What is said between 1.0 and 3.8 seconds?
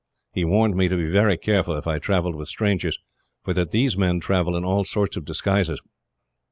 very careful, if I travelled with strangers, for that